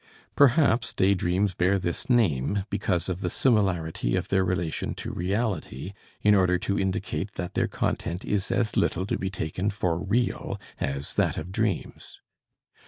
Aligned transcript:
Perhaps 0.35 0.93
day 0.93 1.13
dreams 1.13 1.53
bear 1.53 1.77
this 1.77 2.09
name 2.09 2.65
because 2.71 3.07
of 3.07 3.21
the 3.21 3.29
similarity 3.29 4.15
of 4.15 4.29
their 4.29 4.43
relation 4.43 4.95
to 4.95 5.13
reality, 5.13 5.93
in 6.23 6.33
order 6.33 6.57
to 6.57 6.79
indicate 6.79 7.33
that 7.35 7.53
their 7.53 7.67
content 7.67 8.25
is 8.25 8.51
as 8.51 8.75
little 8.75 9.05
to 9.05 9.19
be 9.19 9.29
taken 9.29 9.69
for 9.69 9.99
real 10.03 10.59
as 10.79 11.13
that 11.13 11.37
of 11.37 11.51
dreams. 11.51 12.19